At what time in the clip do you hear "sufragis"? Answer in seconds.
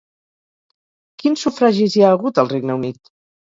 1.47-1.99